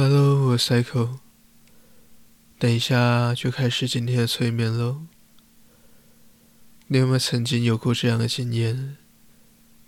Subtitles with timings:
[0.00, 1.18] Hello，我是 Cycle。
[2.56, 5.06] 等一下就开始今天的催眠喽。
[6.86, 8.96] 你有没有曾经有过这样的经验？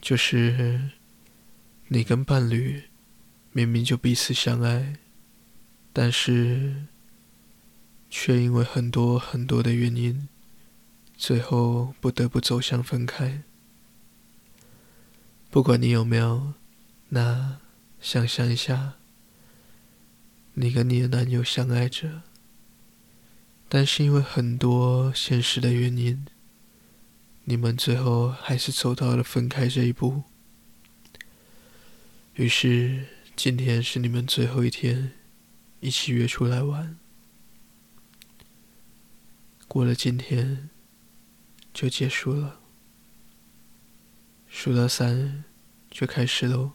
[0.01, 0.91] 就是
[1.87, 2.83] 你跟伴侣
[3.53, 4.95] 明明就彼此相爱，
[5.93, 6.87] 但是
[8.11, 10.27] 却因为很多很多的原因，
[11.17, 13.45] 最后不得不走向分开。
[15.53, 16.55] 不管你有没有，
[17.11, 17.59] 那
[18.01, 18.95] 想象一下。
[20.55, 22.23] 你跟你的男友相爱着，
[23.69, 26.27] 但是因为很多现实的原因，
[27.45, 30.25] 你们最后还是走到了分开这一步。
[32.35, 35.13] 于是今天是你们最后一天，
[35.81, 36.99] 一起约出来玩。
[39.69, 40.69] 过了今天，
[41.73, 42.61] 就结束了。
[44.49, 45.45] 数到三，
[45.91, 46.73] 就开始喽。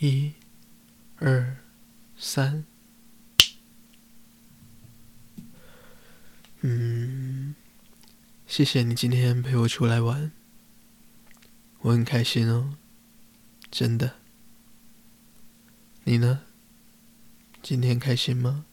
[0.00, 0.32] 一。
[1.18, 1.56] 二
[2.14, 2.64] 三，
[6.60, 7.54] 嗯，
[8.46, 10.30] 谢谢你今天陪我出来玩，
[11.80, 12.76] 我很开心哦，
[13.70, 14.16] 真的。
[16.04, 16.42] 你呢？
[17.62, 18.66] 今天开心吗？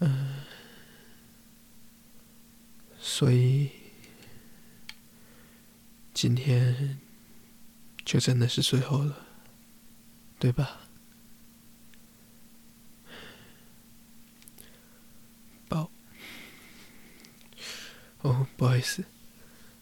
[0.00, 0.42] 嗯，
[2.98, 3.83] 所以。
[6.24, 6.98] 今天
[8.02, 9.26] 就真的是最后了，
[10.38, 10.80] 对吧？
[15.68, 15.90] 宝，
[18.22, 19.04] 哦，不好意思，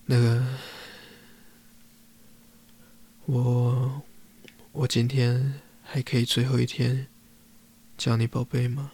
[0.07, 0.59] 那个，
[3.27, 4.03] 我
[4.73, 7.07] 我今天还可以最后一天
[7.97, 8.91] 叫你宝贝吗？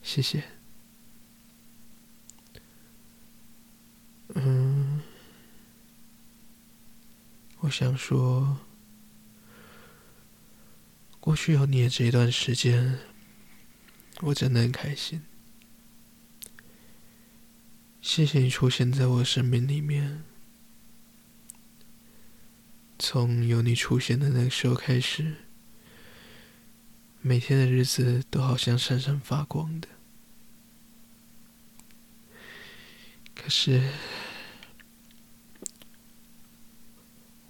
[0.00, 0.44] 谢谢。
[4.34, 5.02] 嗯，
[7.58, 8.58] 我想说，
[11.18, 12.98] 过去有你的这段时间，
[14.20, 15.22] 我真的很开心。
[18.02, 20.22] 谢谢你出现在我生命里面，
[22.98, 25.36] 从有你出现的那个时候开始，
[27.22, 29.88] 每天的日子都好像闪闪发光的。
[33.34, 33.90] 可是。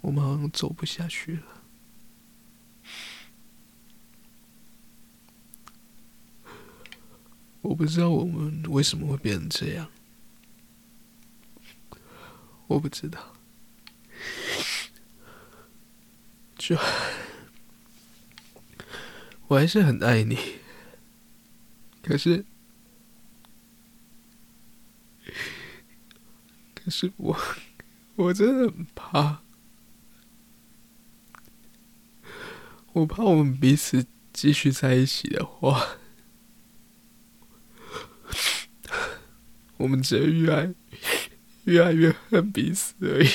[0.03, 1.43] 我们好像走不下去了。
[7.61, 9.89] 我不知道我们为什么会变成这样。
[12.67, 13.33] 我不知道。
[16.57, 16.77] 就，
[19.47, 20.37] 我还是很爱你。
[22.01, 22.43] 可是，
[26.75, 27.39] 可是我，
[28.15, 29.41] 我真的很怕。
[32.93, 35.97] 我怕我们彼此继续在一起的话，
[39.77, 40.73] 我们只会越爱
[41.63, 43.29] 越爱越恨彼此而已。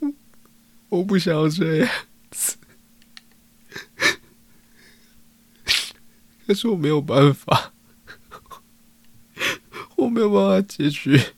[0.00, 0.14] 我
[0.88, 1.88] 我不想要这样
[2.30, 2.56] 子，
[6.46, 7.74] 可是我没有办法，
[9.96, 11.34] 我没有办法解决。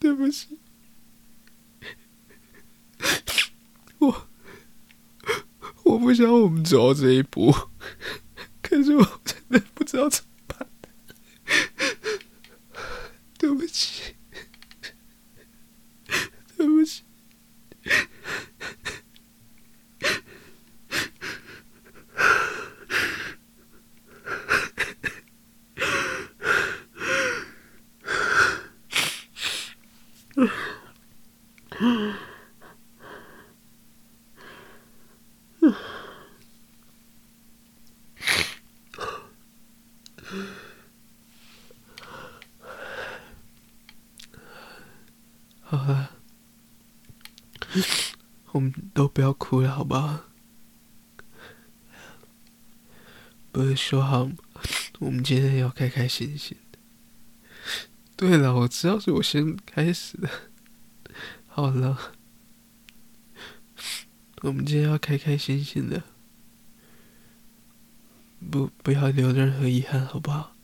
[0.00, 0.58] 对不起，
[3.98, 4.28] 我
[5.84, 7.52] 我不想我们走到这一步，
[8.62, 10.68] 可是我真的不知道怎么办。
[13.36, 14.14] 对不起，
[16.56, 17.02] 对不起。
[45.64, 46.10] 好了，
[48.50, 50.24] 我们都不不要哭了，好不好？
[53.52, 54.28] 不是说好
[54.98, 56.56] 我们今天要开开心心？
[58.16, 60.28] 对了，我知道是我先开始的。
[61.46, 61.96] 好了，
[64.40, 66.02] 我们今天要开开心心的，
[68.50, 70.56] 不不要留任何遗憾，好不好？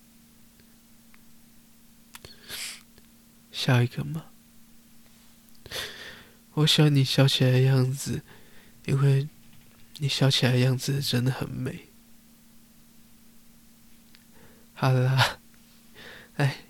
[3.52, 4.24] 笑一个嘛，
[6.54, 8.22] 我喜欢你笑起来的样子，
[8.88, 9.28] 因为
[9.98, 11.88] 你笑起来的样子真的很美。
[14.72, 15.40] 好啦，
[16.36, 16.64] 哎，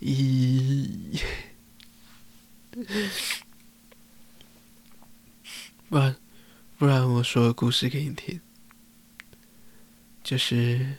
[0.00, 1.22] 咦，
[5.88, 6.16] 不然
[6.76, 8.40] 不然我说个故事给你听。
[10.24, 10.96] 就是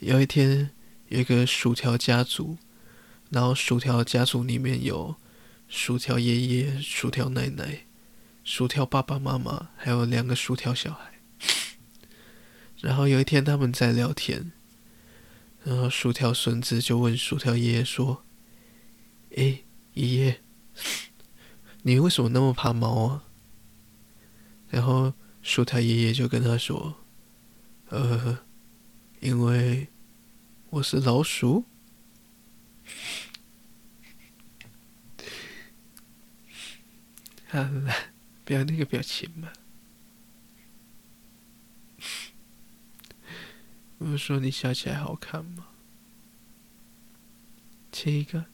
[0.00, 0.70] 有一天，
[1.08, 2.58] 有一个薯条家族，
[3.30, 5.16] 然后薯条家族里面有
[5.66, 7.86] 薯条爷爷、薯条奶奶、
[8.44, 11.14] 薯条爸爸妈妈，还有两个薯条小孩。
[12.80, 14.52] 然后有一天他们在聊天，
[15.64, 18.24] 然后薯条孙子就问薯条爷爷说
[19.36, 19.64] ：“哎，
[19.94, 20.42] 爷爷，
[21.82, 23.24] 你为什么那么怕猫啊？”
[24.70, 26.94] 然后薯条爷爷就跟他说
[27.90, 28.38] ：“呃。”
[29.20, 29.88] 因为
[30.68, 31.64] 我是老鼠，
[37.48, 37.94] 好了，
[38.44, 39.52] 不要那个表情嘛。
[43.98, 45.68] 我说你笑起来好看吗？
[47.90, 48.46] 亲一个，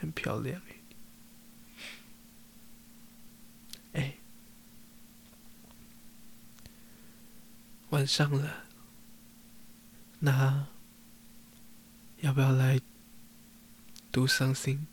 [0.00, 0.60] 很漂亮。
[3.92, 4.18] 哎
[7.90, 8.64] 晚上了，
[10.18, 10.66] 那
[12.18, 12.80] 要不要来
[14.14, 14.86] do something？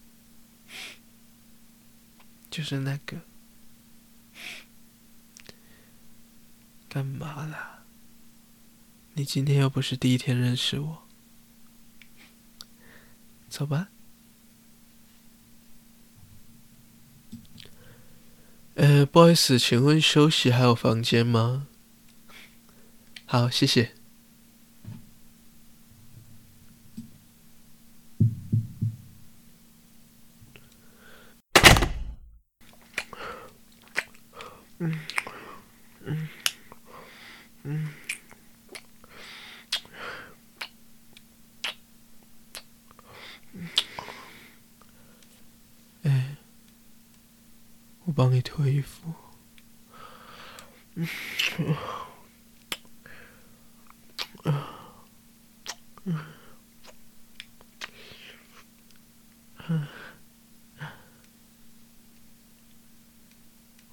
[2.50, 3.22] 就是那个
[6.90, 7.84] 干嘛啦？
[9.14, 11.08] 你今天又不是第一天认识我，
[13.48, 13.90] 走吧。
[18.76, 21.68] 呃，不好意思，请问休息还有房间吗？
[23.26, 24.01] 好，谢谢。
[48.12, 49.14] 我帮你脱衣服。
[50.96, 51.08] 嗯。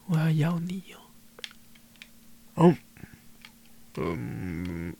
[0.07, 0.99] 我要咬你哟！
[2.55, 2.75] 哦，
[3.95, 4.97] 嗯，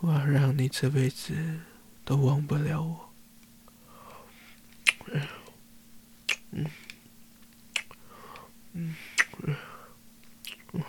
[0.00, 1.60] 我要让你这辈子
[2.06, 3.12] 都忘不了我。
[6.50, 6.64] 嗯，
[8.72, 8.96] 嗯，
[10.72, 10.82] 嗯，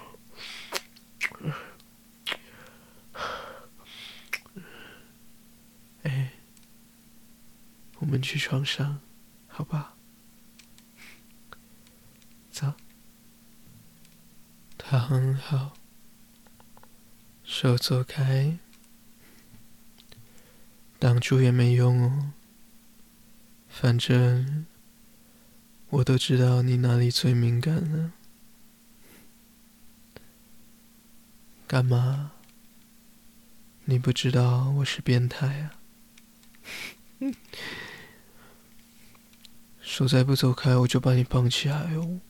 [6.04, 6.32] 哎，
[7.98, 9.02] 我我们去床上，
[9.48, 9.94] 好吧？
[14.80, 15.78] 躺好，
[17.44, 18.58] 手走开，
[20.98, 22.34] 挡住也没用哦。
[23.68, 24.66] 反正
[25.90, 28.14] 我都知道你哪里最敏感了。
[31.68, 32.32] 干嘛？
[33.86, 35.78] 你不知道我是变态啊？
[40.00, 42.22] 手再不走开，我就把你绑起来哦。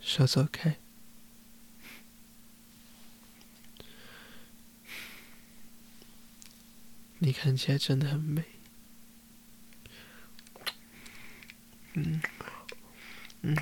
[0.00, 0.76] 手走开。
[7.20, 8.44] 你看起来真的很美，
[11.94, 12.20] 嗯，
[13.42, 13.56] 嗯，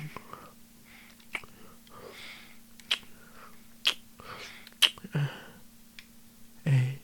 [6.63, 6.97] 哎，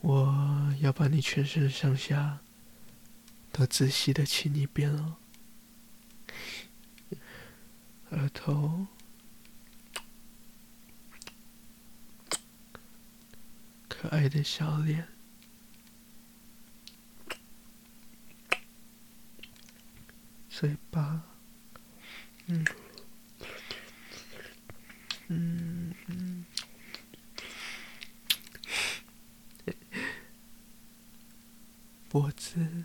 [0.00, 2.40] 我要把你全身上下
[3.52, 5.16] 都仔细的亲一遍哦，
[8.10, 8.86] 额头。
[13.88, 15.06] 可爱的小脸，
[20.48, 21.22] 嘴巴，
[22.46, 22.64] 嗯，
[25.28, 26.46] 嗯嗯，
[32.08, 32.84] 脖子。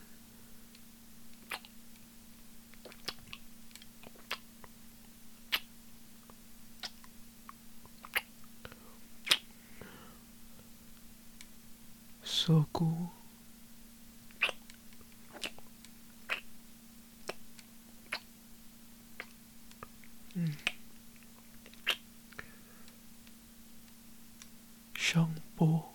[25.16, 25.95] 烟波。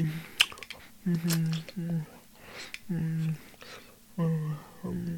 [0.00, 0.10] 음,
[1.06, 1.16] 음,
[1.76, 2.04] 음,
[2.90, 3.36] 음,
[4.18, 5.11] 음, 음,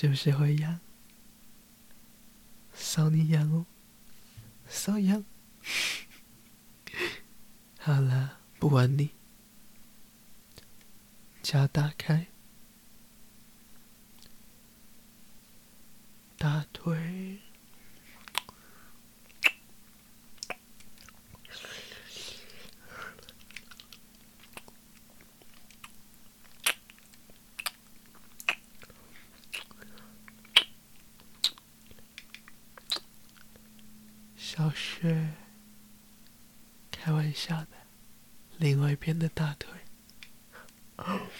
[0.00, 0.80] 是不是会痒？
[2.72, 3.66] 骚你痒哦，
[4.66, 5.22] 骚痒。
[7.78, 9.10] 好了，不玩你，
[11.42, 12.28] 脚打开。
[16.38, 17.40] 大腿，
[35.00, 35.32] 小穴，
[36.90, 37.68] 开玩笑的，
[38.58, 39.70] 另外一边的大腿。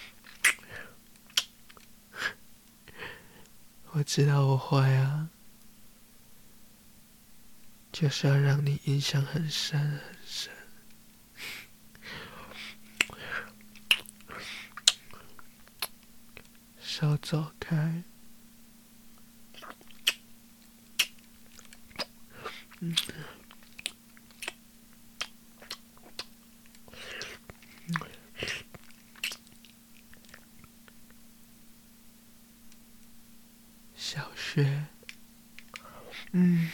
[3.92, 5.28] 我知道我坏啊，
[7.92, 10.50] 就是要让你印象很深很深。
[16.78, 18.02] 少走开。
[22.78, 22.96] 嗯。
[34.12, 34.66] 小学。
[36.32, 36.68] 嗯。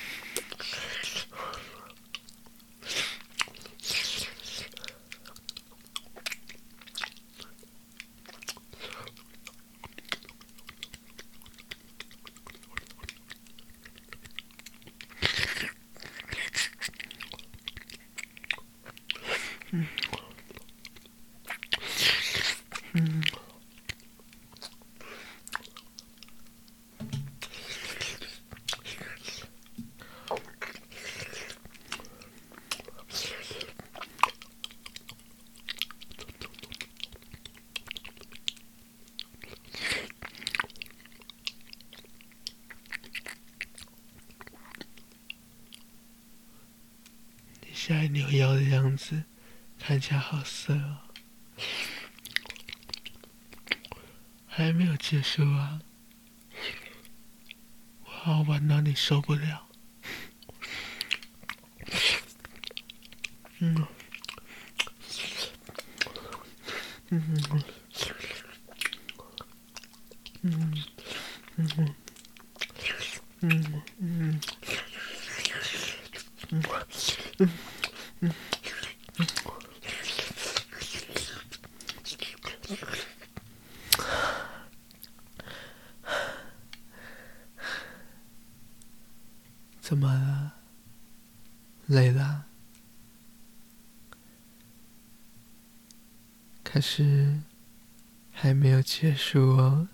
[47.87, 49.23] 下来扭腰的样子，
[49.78, 50.99] 看起来好色哦！
[54.45, 55.81] 还没有结束啊！
[58.05, 59.69] 我好玩到你受不了。
[63.61, 63.87] 嗯，
[67.11, 67.40] 嗯，
[70.43, 70.85] 嗯，嗯，
[73.43, 74.40] 嗯，嗯。
[77.38, 77.49] 嗯，
[89.81, 90.53] 怎么了？
[91.87, 92.47] 累了？
[96.65, 97.41] 可是
[98.33, 99.89] 还没有结束哦。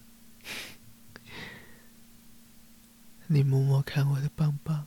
[3.27, 4.87] 你摸摸看我的棒棒。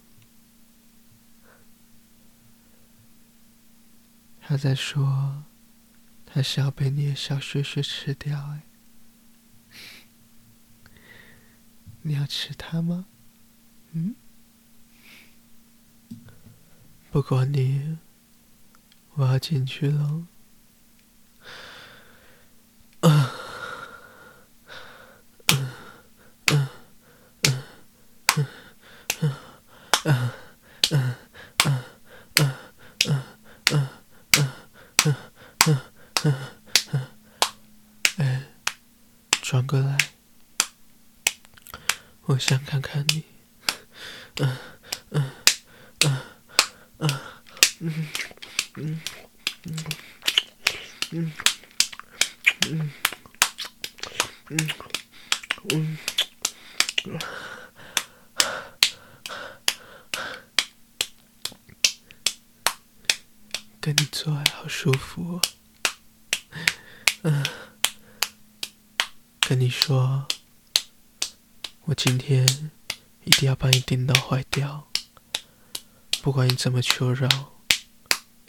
[4.42, 5.44] 他在说，
[6.26, 8.64] 他是要被你的小穴穴吃掉哎，
[12.02, 13.06] 你要吃它吗？
[13.92, 14.16] 嗯？
[17.12, 18.00] 不管你，
[19.14, 20.26] 我要进去了。
[23.02, 23.32] 啊，
[25.46, 25.68] 嗯，
[26.48, 26.68] 嗯，
[27.44, 27.58] 嗯，
[28.34, 28.36] 嗯，
[30.08, 30.36] 嗯，
[30.90, 31.16] 嗯，
[38.18, 38.44] 嗯。
[39.42, 39.96] 转过来，
[42.24, 43.24] 我想看看你。
[44.38, 44.58] 嗯
[45.12, 45.32] 嗯
[46.00, 46.22] 嗯
[46.98, 47.10] 嗯
[47.78, 48.10] 嗯
[48.76, 49.76] 嗯
[51.18, 51.32] 嗯
[52.68, 52.92] 嗯
[54.50, 54.70] 嗯
[55.70, 55.98] 嗯
[57.06, 57.20] 嗯。
[63.80, 65.42] 跟你做爱好舒服哦。
[67.22, 67.46] 嗯，
[69.40, 70.28] 跟你说，
[71.86, 72.72] 我今天
[73.24, 74.92] 一定要把你电到坏掉，
[76.22, 77.30] 不管你怎么求饶，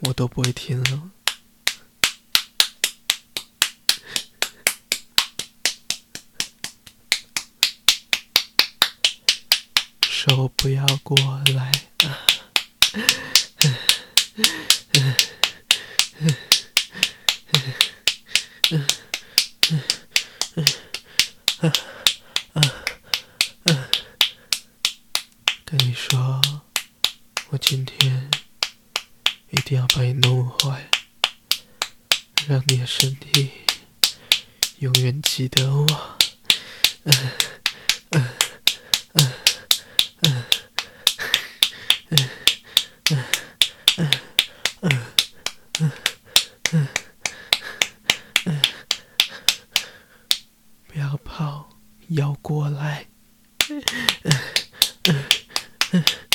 [0.00, 1.12] 我都不会听了。
[10.26, 11.16] 都不要过
[11.54, 11.71] 来
[18.73, 19.05] 啊！
[50.96, 51.68] 不要跑
[52.08, 53.04] 要过来。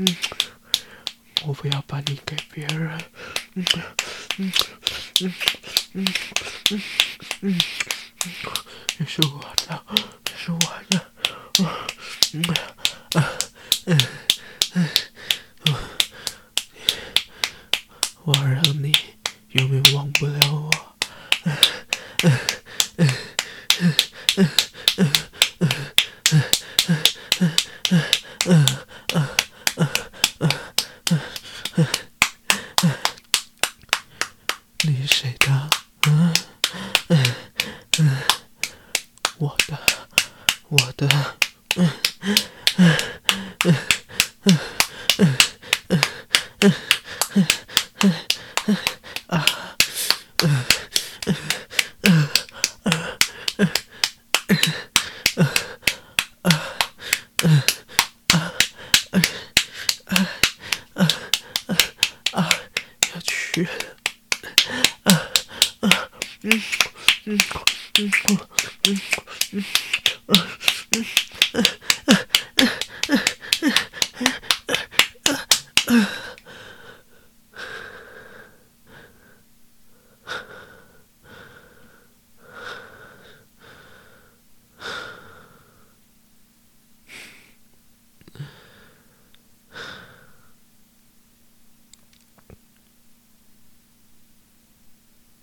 [0.00, 0.16] 嗯，
[1.44, 2.98] 我不要把你给别人，
[3.54, 3.64] 嗯。
[4.38, 4.52] 嗯。
[5.20, 5.32] 嗯。
[5.92, 6.06] 嗯。
[6.70, 6.82] 嗯。
[7.42, 7.58] 嗯，
[8.96, 9.84] 你是我的，
[10.24, 10.58] 你是我
[10.88, 11.12] 的，
[11.58, 11.68] 嗯。
[12.32, 12.42] 嗯。
[14.74, 14.88] 嗯。
[15.66, 15.74] 嗯，
[18.24, 18.96] 我让你
[19.50, 20.70] 永远忘不了我。
[34.82, 35.70] 你是谁的？
[36.08, 36.34] 嗯
[37.08, 37.22] 嗯
[37.98, 38.16] 嗯，
[39.40, 39.78] 我的，
[40.68, 41.08] 我的，
[41.76, 41.88] 嗯
[42.76, 42.96] 嗯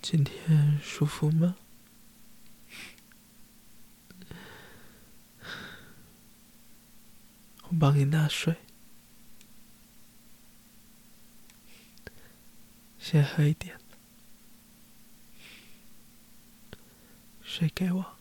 [0.10, 1.58] 今天舒服吗？
[7.64, 8.56] 我帮你拿水，
[12.98, 13.78] 先喝一点。
[17.42, 18.18] 水给我，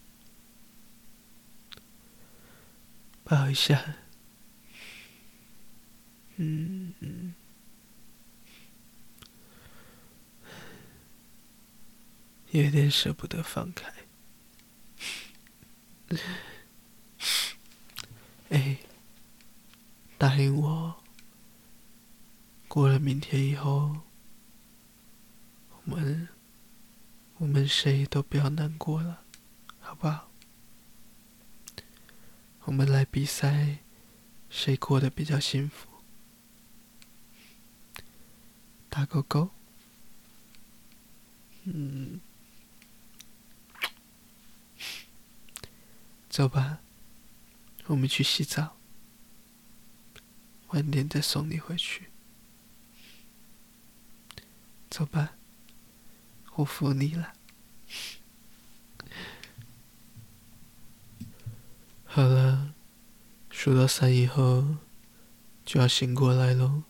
[3.22, 3.94] 抱一下。
[6.34, 7.32] 嗯嗯。
[12.64, 13.92] 有点舍不得放开。
[18.48, 18.78] 哎，
[20.16, 21.02] 答应我，
[22.68, 24.02] 过了明天以后，
[25.84, 26.28] 我们
[27.38, 29.22] 我们谁都不要难过了，
[29.80, 30.30] 好不好？
[32.60, 33.78] 我们来比赛，
[34.48, 35.88] 谁过得比较幸福？
[38.88, 39.50] 打勾勾。
[41.64, 42.20] 嗯。
[46.36, 46.80] 走吧，
[47.86, 48.76] 我们去洗澡，
[50.66, 52.10] 晚点再送你回去。
[54.90, 55.38] 走吧，
[56.56, 57.32] 我扶你了。
[62.04, 62.74] 好了，
[63.48, 64.76] 数到三以后
[65.64, 66.82] 就要醒过来喽。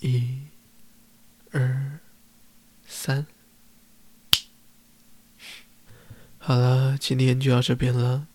[0.00, 0.48] 一、
[1.52, 2.00] 二、
[2.84, 3.28] 三。
[6.50, 8.26] 好了，今天就到这边了。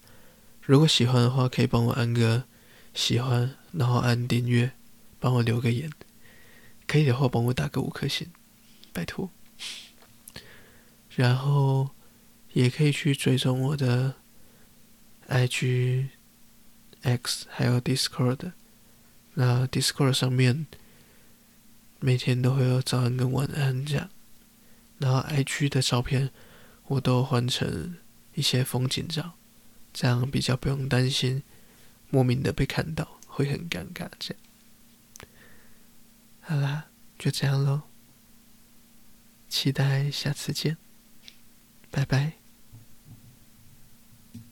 [0.62, 2.46] 如果喜欢的话，可以帮我按个
[2.94, 4.72] 喜欢，然后按订阅，
[5.20, 5.92] 帮我留个言，
[6.88, 8.30] 可以的话帮我打个五颗星，
[8.94, 9.30] 拜托。
[11.10, 11.90] 然后
[12.54, 14.14] 也可以去追踪我的
[15.28, 16.08] IG、
[17.02, 18.54] X 还有 Discord，
[19.34, 20.68] 那 Discord 上面
[22.00, 24.10] 每天都会有早安跟晚安这样，
[25.00, 26.30] 然后 IG 的照片
[26.86, 27.98] 我都换成
[28.36, 29.34] 一些风景照，
[29.92, 31.42] 这样比较不用担心
[32.10, 33.20] 莫名的被看到。
[33.28, 34.44] 会很尴尬，这样。
[36.40, 36.86] 好啦，
[37.20, 37.82] 就这样喽，
[39.50, 40.78] 期待下次见，
[41.92, 42.45] 拜拜。